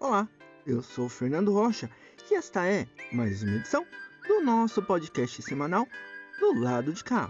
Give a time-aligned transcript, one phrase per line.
[0.00, 0.28] Olá,
[0.64, 1.90] eu sou o Fernando Rocha
[2.30, 3.84] e esta é mais uma edição
[4.28, 5.88] do nosso podcast semanal
[6.38, 7.28] do lado de cá.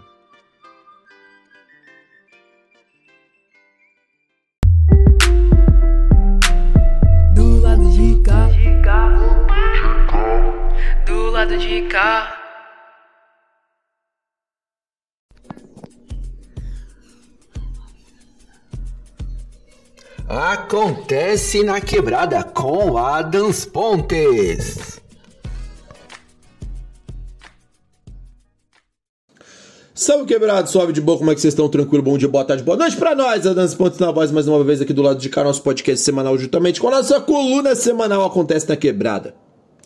[7.33, 8.47] Do lado de cá.
[11.07, 12.38] Do lado de cá.
[20.29, 25.01] Acontece na quebrada com Adams Pontes.
[29.91, 31.67] Salve quebrado, suave de boa, como é que vocês estão?
[31.67, 34.63] Tranquilo, bom dia, boa tarde, boa noite pra nós, Adams Pontes na voz mais uma
[34.63, 38.23] vez aqui do lado de cá, nosso podcast semanal, juntamente com a nossa coluna semanal
[38.23, 39.33] Acontece na Quebrada.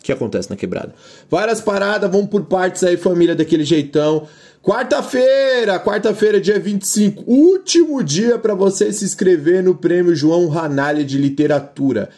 [0.04, 0.94] Que acontece na quebrada?
[1.30, 4.28] Várias paradas, vamos por partes aí, família, daquele jeitão.
[4.62, 11.16] Quarta-feira, quarta-feira, dia 25, último dia para você se inscrever no Prêmio João Ranalha de
[11.16, 12.10] Literatura.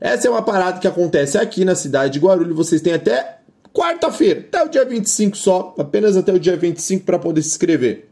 [0.00, 2.56] Essa é uma parada que acontece aqui na cidade de Guarulhos.
[2.56, 3.38] Vocês têm até
[3.74, 8.11] quarta-feira, até o dia 25 só, apenas até o dia 25 para poder se inscrever.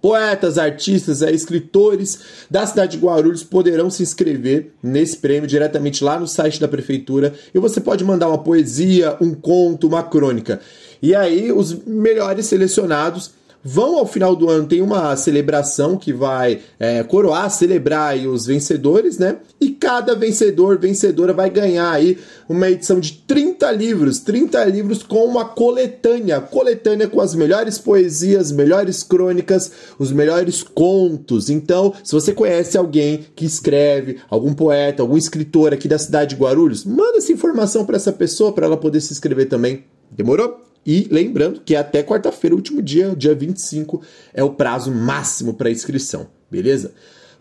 [0.00, 2.20] Poetas, artistas, é, escritores
[2.50, 7.34] da cidade de Guarulhos poderão se inscrever nesse prêmio diretamente lá no site da prefeitura
[7.54, 10.60] e você pode mandar uma poesia, um conto, uma crônica.
[11.02, 13.30] E aí, os melhores selecionados
[13.62, 19.18] vão ao final do ano, tem uma celebração que vai é, coroar, celebrar os vencedores,
[19.18, 19.36] né?
[19.60, 25.24] E cada vencedor, vencedora vai ganhar aí uma edição de 30 livros, 30 livros com
[25.24, 31.50] uma coletânea, coletânea com as melhores poesias, melhores crônicas, os melhores contos.
[31.50, 36.40] Então, se você conhece alguém que escreve, algum poeta, algum escritor aqui da cidade de
[36.40, 39.84] Guarulhos, manda essa informação para essa pessoa para ela poder se inscrever também.
[40.10, 40.69] Demorou?
[40.84, 46.28] E lembrando que até quarta-feira, último dia, dia 25, é o prazo máximo para inscrição,
[46.50, 46.92] beleza?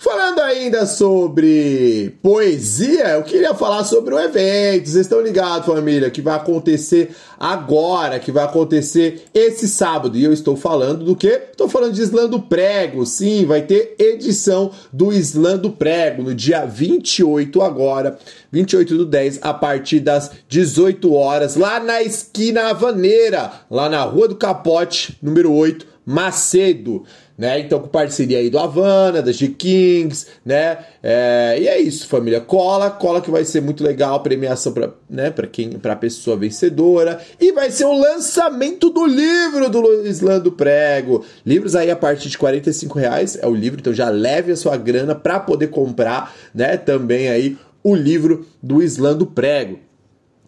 [0.02, 4.88] Falando ainda sobre poesia, eu queria falar sobre o evento.
[4.88, 10.18] Vocês estão ligados, família, que vai acontecer agora, que vai acontecer esse sábado.
[10.18, 11.42] E eu estou falando do quê?
[11.52, 13.06] Estou falando de Islã do Prego.
[13.06, 18.18] Sim, vai ter edição do Islã do Prego no dia 28 agora,
[18.54, 24.30] 28 do 10, a partir das 18 horas, lá na esquina Havaneira, lá na Rua
[24.30, 27.04] do Capote, número 8, Macedo
[27.40, 27.62] né?
[27.62, 30.80] Então, com parceria aí do Havana, da G-Kings, né?
[31.02, 32.42] É, e é isso, família.
[32.42, 37.22] Cola, cola que vai ser muito legal, premiação para né, pra quem, pra pessoa vencedora.
[37.40, 41.24] E vai ser o lançamento do livro do Luiz Lando Prego.
[41.46, 44.76] Livros aí a partir de 45 reais é o livro, então já leve a sua
[44.76, 46.76] grana para poder comprar, né?
[46.76, 49.80] Também aí o livro do Islando Prego.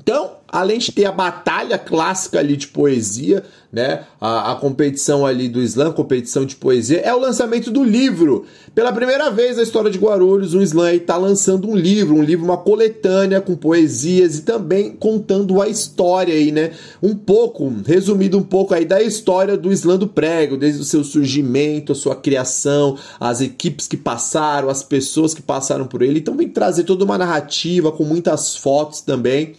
[0.04, 4.04] Então, além de ter a batalha clássica ali de poesia, né?
[4.20, 8.46] A, a, competição ali do slam, competição de poesia, é o lançamento do livro.
[8.76, 12.44] Pela primeira vez na história de Guarulhos, o slam está lançando um livro, um livro,
[12.44, 16.72] uma coletânea com poesias e também contando a história aí, né?
[17.02, 21.04] Um pouco, resumido um pouco aí da história do slam do prego, desde o seu
[21.04, 26.20] surgimento, a sua criação, as equipes que passaram, as pessoas que passaram por ele.
[26.20, 29.56] Então vem trazer toda uma narrativa com muitas fotos também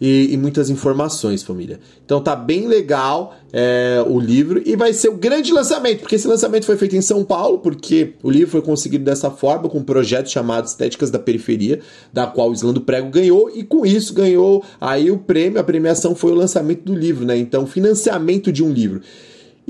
[0.00, 1.80] e, e muitas informações, família.
[2.04, 6.28] Então tá bem legal é, o livro e vai ser o grande lançamento, porque esse
[6.28, 9.84] lançamento foi feito em São Paulo, porque o livro foi conseguido dessa forma, com um
[9.84, 11.80] projeto chamado Estéticas da Periferia,
[12.12, 16.14] da qual o Islando Prego ganhou, e com isso ganhou aí o prêmio, a premiação
[16.14, 17.36] foi o lançamento do livro, né?
[17.36, 19.00] Então, financiamento de um livro.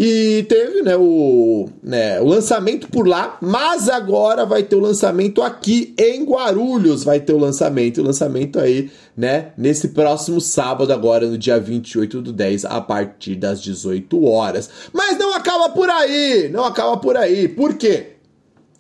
[0.01, 5.43] E teve né, o, né, o lançamento por lá, mas agora vai ter o lançamento
[5.43, 7.03] aqui em Guarulhos.
[7.03, 12.23] Vai ter o lançamento, o lançamento aí, né, nesse próximo sábado, agora no dia 28
[12.23, 14.71] do 10, a partir das 18 horas.
[14.93, 17.49] Mas não acaba por aí, não acaba por aí.
[17.49, 18.11] Por quê?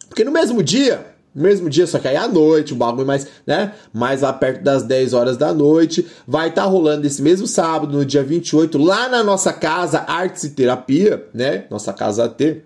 [0.08, 3.72] Porque no mesmo dia mesmo dia, só que aí à noite, o bagulho mais, né?
[3.92, 6.06] Mais lá perto das 10 horas da noite.
[6.26, 10.44] Vai estar tá rolando esse mesmo sábado, no dia 28, lá na nossa casa Artes
[10.44, 11.64] e Terapia, né?
[11.70, 12.62] Nossa casa AT.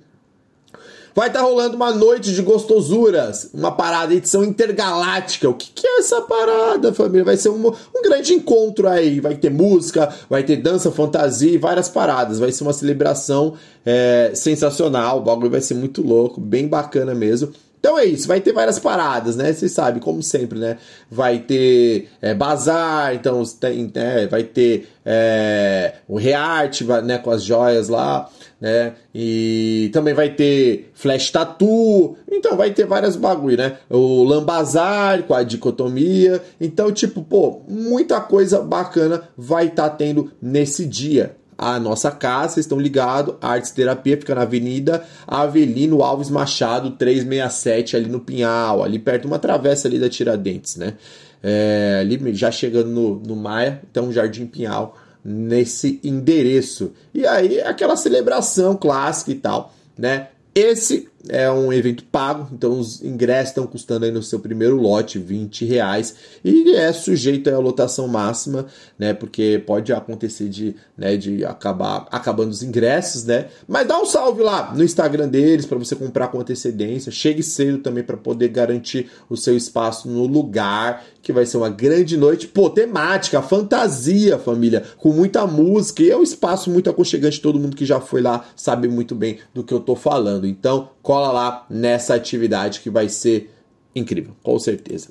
[1.14, 5.48] Vai estar tá rolando uma noite de gostosuras, uma parada, edição intergaláctica.
[5.48, 7.24] O que, que é essa parada, família?
[7.24, 9.20] Vai ser um, um grande encontro aí.
[9.20, 12.38] Vai ter música, vai ter dança, fantasia e várias paradas.
[12.38, 13.54] Vai ser uma celebração
[13.84, 15.18] é, sensacional.
[15.18, 17.52] O bagulho vai ser muito louco, bem bacana mesmo.
[17.82, 19.52] Então é isso, vai ter várias paradas, né?
[19.52, 20.78] Você sabe, como sempre, né?
[21.10, 24.28] Vai ter é, bazar, então tem, né?
[24.28, 27.18] vai ter é, o rearte, né?
[27.18, 28.30] Com as joias lá,
[28.60, 28.92] né?
[29.12, 33.78] E também vai ter flash tattoo, então vai ter várias bagulho, né?
[33.90, 40.30] O lambazar com a dicotomia, então tipo, pô, muita coisa bacana vai estar tá tendo
[40.40, 46.28] nesse dia a nossa casa, vocês estão ligados, Artes Terapia fica na Avenida Avelino Alves
[46.28, 50.94] Machado 367 ali no Pinhal, ali perto de uma travessa ali da Tiradentes, né?
[51.42, 56.92] É, ali já chegando no, no Maia, então Jardim Pinhal nesse endereço.
[57.14, 60.28] E aí aquela celebração clássica e tal, né?
[60.54, 65.18] Esse é um evento pago, então os ingressos estão custando aí no seu primeiro lote
[65.18, 66.14] 20 reais
[66.44, 68.66] e é sujeito à lotação máxima,
[68.98, 69.14] né?
[69.14, 73.46] Porque pode acontecer de, né, de acabar acabando os ingressos, né?
[73.68, 77.12] Mas dá um salve lá no Instagram deles para você comprar com antecedência.
[77.12, 81.70] Chegue cedo também para poder garantir o seu espaço no lugar, que vai ser uma
[81.70, 87.40] grande noite, pô, temática, fantasia, família, com muita música e é um espaço muito aconchegante.
[87.40, 90.46] Todo mundo que já foi lá sabe muito bem do que eu tô falando.
[90.46, 93.50] Então, cola lá nessa atividade que vai ser
[93.94, 95.08] incrível, com certeza.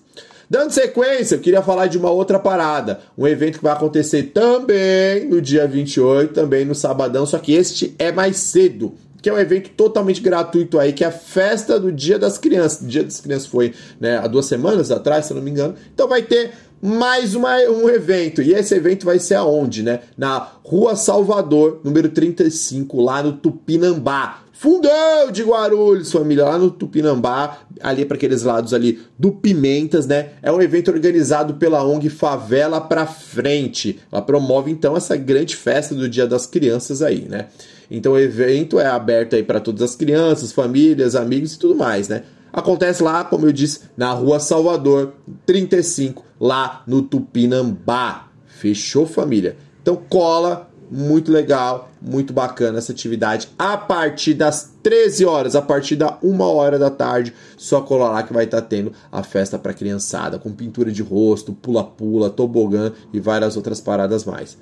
[0.50, 5.26] Dando sequência, eu queria falar de uma outra parada, um evento que vai acontecer também
[5.30, 9.38] no dia 28, também no sabadão, só que este é mais cedo, que é um
[9.38, 12.82] evento totalmente gratuito aí, que é a festa do Dia das Crianças.
[12.82, 15.76] O Dia das Crianças foi né, há duas semanas atrás, se eu não me engano.
[15.94, 16.52] Então vai ter
[16.82, 18.42] mais uma, um evento.
[18.42, 20.00] E esse evento vai ser aonde, né?
[20.18, 24.40] Na Rua Salvador, número 35, lá no Tupinambá.
[24.62, 30.34] Fundão de Guarulhos, família, lá no Tupinambá, ali para aqueles lados ali do Pimentas, né?
[30.40, 34.00] É um evento organizado pela ONG Favela pra Frente.
[34.12, 37.48] Ela promove então essa grande festa do Dia das Crianças aí, né?
[37.90, 42.08] Então o evento é aberto aí para todas as crianças, famílias, amigos e tudo mais,
[42.08, 42.22] né?
[42.54, 45.14] Acontece lá, como eu disse, na Rua Salvador,
[45.44, 48.28] 35, lá no Tupinambá.
[48.46, 49.58] Fechou, família?
[49.82, 53.48] Então cola, muito legal, muito bacana essa atividade.
[53.58, 58.24] A partir das 13 horas, a partir da 1 hora da tarde, só colar lá
[58.24, 62.92] que vai estar tá tendo a festa para criançada, com pintura de rosto, pula-pula, tobogã
[63.14, 64.58] e várias outras paradas mais.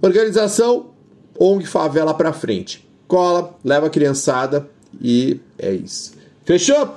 [0.00, 0.90] Organização
[1.36, 2.88] ONG Favela para frente.
[3.08, 4.68] Cola, leva a criançada
[5.00, 6.12] e é isso.
[6.44, 6.94] Fechou?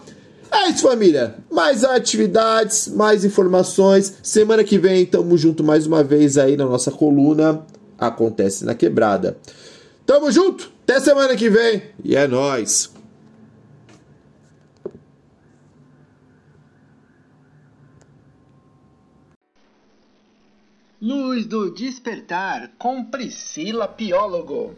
[0.52, 1.36] É isso, família.
[1.50, 4.18] Mais atividades, mais informações.
[4.22, 7.66] Semana que vem, tamo junto mais uma vez aí na nossa coluna
[8.01, 9.38] acontece na quebrada.
[10.06, 12.92] Tamo junto, até semana que vem e é nós.
[21.00, 24.75] Luz do Despertar com Priscila Piólogo.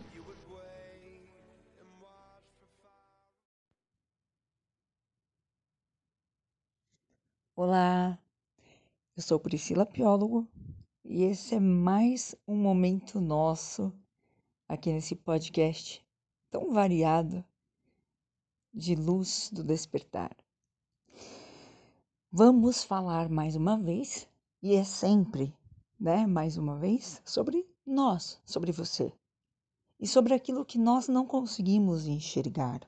[7.55, 8.17] Olá,
[9.15, 10.47] eu sou Priscila Piólogo
[11.05, 13.93] e esse é mais um momento nosso
[14.67, 16.03] aqui nesse podcast
[16.49, 17.43] tão variado
[18.73, 20.35] de luz do despertar.
[22.31, 24.27] Vamos falar mais uma vez,
[24.61, 25.53] e é sempre,
[25.99, 29.13] né, mais uma vez, sobre nós, sobre você.
[29.99, 32.79] E sobre aquilo que nós não conseguimos enxergar.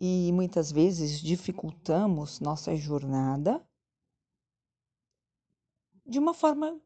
[0.00, 3.64] E muitas vezes dificultamos nossa jornada
[6.06, 6.80] de uma forma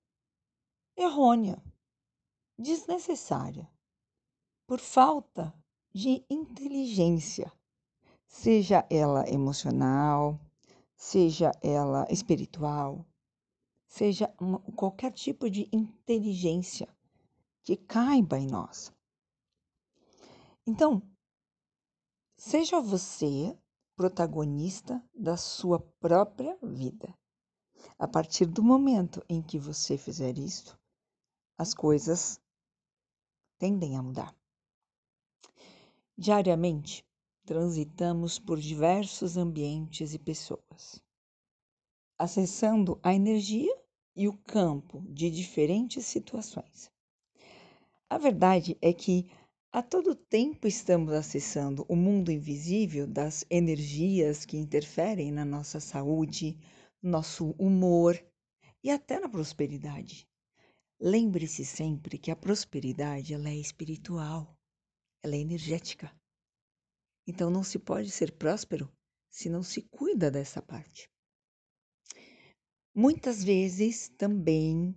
[0.97, 1.63] errônea,
[2.59, 3.69] desnecessária,
[4.67, 5.55] por falta
[5.93, 7.53] de inteligência,
[8.27, 10.41] seja ela emocional,
[10.95, 13.05] seja ela espiritual,
[13.87, 16.89] seja uma, qualquer tipo de inteligência
[17.63, 18.93] que caiba em nós.
[20.67, 21.03] Então,
[22.37, 23.57] seja você
[23.97, 27.13] protagonista da sua própria vida.
[27.99, 30.79] A partir do momento em que você fizer isso,
[31.63, 32.41] as coisas
[33.57, 34.35] tendem a mudar.
[36.19, 37.07] Diariamente,
[37.45, 41.01] transitamos por diversos ambientes e pessoas,
[42.19, 43.73] acessando a energia
[44.17, 46.91] e o campo de diferentes situações.
[48.11, 49.31] A verdade é que
[49.71, 56.59] a todo tempo estamos acessando o mundo invisível das energias que interferem na nossa saúde,
[57.01, 58.21] nosso humor
[58.83, 60.29] e até na prosperidade.
[61.05, 64.57] Lembre-se sempre que a prosperidade ela é espiritual,
[65.21, 66.15] ela é energética.
[67.27, 68.89] Então não se pode ser próspero
[69.29, 71.11] se não se cuida dessa parte.
[72.95, 74.95] Muitas vezes também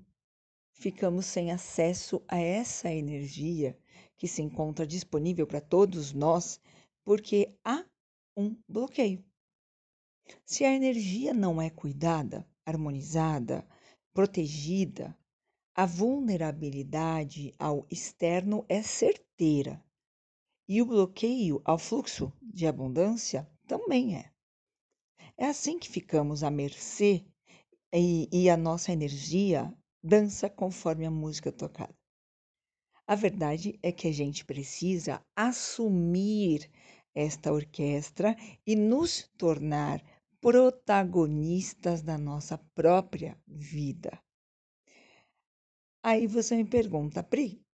[0.73, 3.75] ficamos sem acesso a essa energia
[4.15, 6.61] que se encontra disponível para todos nós
[7.03, 7.83] porque há
[8.37, 9.25] um bloqueio.
[10.45, 13.67] Se a energia não é cuidada, harmonizada,
[14.13, 15.17] protegida,
[15.77, 19.83] a vulnerabilidade ao externo é certeira
[20.69, 24.31] e o bloqueio ao fluxo de abundância também é.
[25.37, 27.25] É assim que ficamos à mercê
[27.93, 29.69] e, e a nossa energia
[30.01, 31.93] dança conforme a música tocada.
[33.05, 36.71] A verdade é que a gente precisa assumir
[37.13, 38.33] esta orquestra
[38.65, 40.01] e nos tornar
[40.39, 44.24] protagonistas da nossa própria vida.
[46.07, 47.65] Aí você me pergunta, Pri,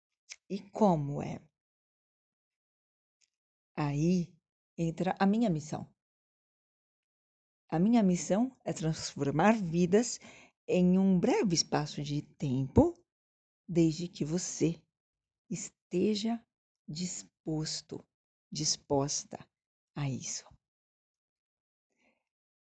[0.49, 1.41] e como é?
[3.75, 4.33] Aí
[4.77, 5.85] entra a minha missão.
[7.67, 10.17] A minha missão é transformar vidas
[10.65, 12.97] em um breve espaço de tempo,
[13.67, 14.81] desde que você
[15.49, 16.41] esteja
[16.87, 18.01] disposto,
[18.49, 19.45] disposta
[19.93, 20.45] a isso.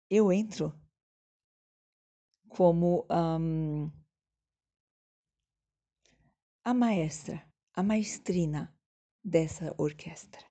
[0.09, 0.73] Eu entro
[2.49, 4.00] como um,
[6.63, 8.71] a maestra, a maestrina
[9.23, 10.45] dessa orquestra.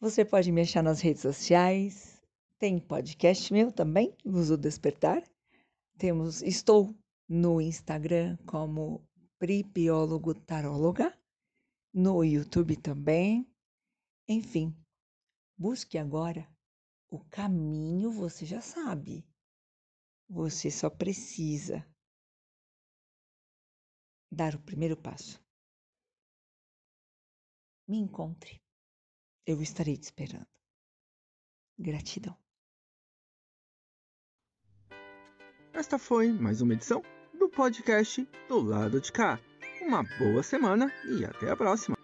[0.00, 2.20] Você pode me achar nas redes sociais,
[2.58, 5.22] tem podcast meu também, Uso Despertar.
[5.96, 6.92] Temos, estou
[7.28, 9.06] no Instagram como
[9.38, 11.16] Pripiólogo Taróloga,
[11.92, 13.48] no YouTube também.
[14.28, 14.76] Enfim,
[15.56, 16.48] busque agora
[17.08, 19.24] o caminho, você já sabe.
[20.28, 21.86] Você só precisa
[24.34, 25.42] dar o primeiro passo.
[27.86, 28.60] Me encontre.
[29.46, 30.46] Eu estarei te esperando.
[31.78, 32.36] Gratidão.
[35.72, 37.02] Esta foi mais uma edição
[37.38, 39.38] do podcast do lado de cá.
[39.82, 42.03] Uma boa semana e até a próxima.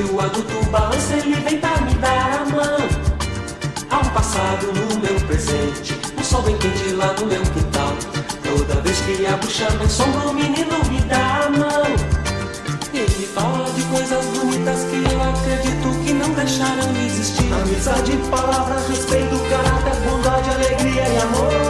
[0.00, 2.88] Que o adulto balança, ele vem pra me dar a mão.
[3.90, 7.94] Há um passado no meu presente, o sol bem quente lá no meu quintal.
[8.42, 11.84] Toda vez que a bruxa me sombra, o menino me dá a mão.
[12.94, 17.52] Ele fala de coisas bonitas que eu acredito que não deixaram de existir.
[17.52, 21.69] Amizade, palavra, respeito, caráter, bondade, alegria e amor.